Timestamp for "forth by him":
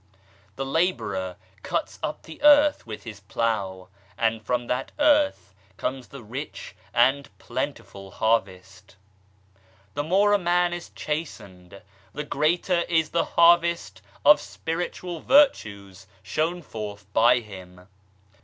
16.63-17.87